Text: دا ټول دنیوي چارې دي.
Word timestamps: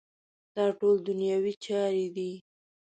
دا 0.55 0.65
ټول 0.79 0.95
دنیوي 1.07 1.53
چارې 1.65 2.05
دي. 2.15 2.31